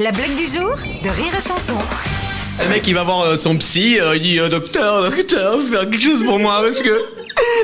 La 0.00 0.12
blague 0.12 0.36
du 0.36 0.46
jour 0.46 0.76
de 1.02 1.08
Rire 1.08 1.34
et 1.36 1.40
Chanson. 1.40 1.76
Le 2.62 2.68
mec 2.68 2.86
il 2.86 2.94
va 2.94 3.02
voir 3.02 3.22
euh, 3.22 3.36
son 3.36 3.56
psy, 3.56 3.98
euh, 3.98 4.14
il 4.14 4.22
dit 4.22 4.38
euh, 4.38 4.48
docteur, 4.48 5.10
docteur, 5.10 5.60
faire 5.60 5.90
quelque 5.90 6.00
chose 6.00 6.24
pour 6.24 6.38
moi 6.38 6.60
parce 6.62 6.82
que 6.82 7.02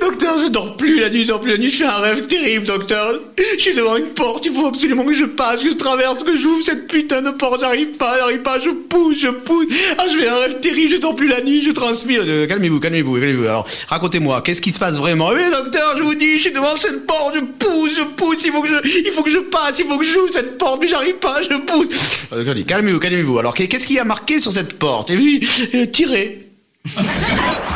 docteur 0.00 0.38
je 0.44 0.50
dors 0.50 0.76
plus 0.76 1.00
la 1.00 1.10
nuit, 1.10 1.22
je 1.22 1.28
dors 1.28 1.40
plus 1.40 1.52
la 1.52 1.58
nuit, 1.58 1.70
je 1.70 1.78
fais 1.78 1.84
un 1.84 1.98
rêve 1.98 2.26
terrible 2.26 2.64
docteur. 2.66 3.20
Je 3.38 3.60
suis 3.60 3.74
devant 3.74 3.96
une 3.96 4.06
porte, 4.06 4.44
il 4.46 4.52
faut 4.52 4.66
absolument 4.66 5.04
que 5.04 5.14
je 5.14 5.24
passe, 5.24 5.62
que 5.62 5.68
je 5.70 5.74
traverse, 5.74 6.22
que 6.22 6.36
j'ouvre 6.38 6.64
cette 6.64 6.88
putain 6.88 7.22
de 7.22 7.30
porte, 7.30 7.60
j'arrive 7.60 7.96
pas, 7.96 8.16
j'arrive 8.18 8.42
pas, 8.42 8.58
je 8.60 8.70
pousse, 8.70 9.18
je 9.18 9.28
pousse. 9.28 9.66
Ah 9.98 10.04
je 10.10 10.18
fais 10.18 10.28
un 10.28 10.36
rêve 10.36 10.60
terrible, 10.60 10.90
je 10.90 10.96
dors 10.96 11.14
plus 11.16 11.28
la 11.28 11.40
nuit, 11.42 11.62
je 11.62 11.70
transpire. 11.70 12.22
Euh, 12.26 12.46
calmez-vous, 12.46 12.80
calmez-vous, 12.80 13.14
calmez-vous. 13.14 13.44
Alors 13.44 13.66
racontez-moi, 13.88 14.42
qu'est-ce 14.42 14.60
qui 14.60 14.70
se 14.72 14.78
passe 14.78 14.96
vraiment? 14.96 15.30
Oui 15.30 15.40
docteur, 15.50 15.94
je 15.96 16.02
vous 16.02 16.14
dis, 16.14 16.36
je 16.36 16.42
suis 16.42 16.52
devant 16.52 16.76
cette 16.76 17.06
porte, 17.06 17.34
je 17.34 17.40
pousse, 17.40 17.96
je 17.96 18.04
pousse, 18.04 18.38
il 18.44 18.52
faut 18.52 18.62
que 18.62 18.68
je, 18.68 19.00
il 19.06 19.12
faut 19.12 19.22
que 19.22 19.30
je 19.30 19.38
passe, 19.38 19.78
il 19.78 19.86
faut 19.86 19.98
que 19.98 20.04
j'ouvre 20.04 20.32
cette 20.32 20.58
porte, 20.58 20.80
mais 20.80 20.88
j'arrive 20.88 21.16
pas, 21.16 21.40
je 21.42 21.56
pousse. 21.56 21.88
Euh, 22.32 22.36
Docteur 22.36 22.54
dit, 22.54 22.64
calmez-vous, 22.64 22.98
calmez-vous. 22.98 23.38
Alors 23.38 23.54
qu'est-ce 23.54 23.86
qu'il 23.86 23.96
y 23.96 24.00
a 24.00 24.04
marqué 24.04 24.38
sur 24.38 24.52
cette 24.52 24.74
porte? 24.78 25.10
Et 25.10 25.40
euh, 25.74 25.86
tirez. 25.86 26.42